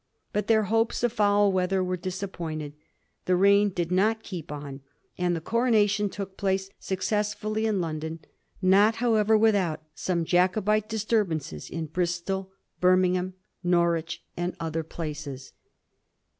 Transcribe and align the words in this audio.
But 0.33 0.47
their 0.47 0.63
hopes 0.63 1.03
of 1.03 1.13
foul 1.13 1.51
weather 1.51 1.83
were 1.83 1.95
disappointed. 1.95 2.73
The 3.25 3.35
rain 3.35 3.69
did 3.69 3.91
not 3.91 4.23
keep 4.23 4.51
on, 4.51 4.81
and 5.15 5.35
the 5.35 5.41
coronation 5.41 6.09
took 6.09 6.37
place 6.37 6.71
successfully 6.79 7.65
iu 7.65 7.71
London; 7.73 8.21
not, 8.63 8.95
however, 8.95 9.37
without 9.37 9.83
some 9.93 10.25
Jacobite 10.25 10.89
disturbances 10.89 11.69
lq 11.69 11.93
Bris 11.93 12.19
tol, 12.19 12.51
Birmingham, 12.79 13.35
Norwich, 13.63 14.23
and 14.35 14.55
other 14.59 14.81
places. 14.81 15.53